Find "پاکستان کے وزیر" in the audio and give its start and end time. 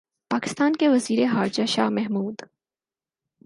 0.31-1.19